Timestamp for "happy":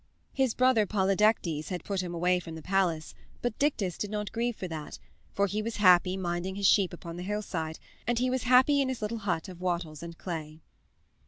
5.75-6.17, 8.41-8.81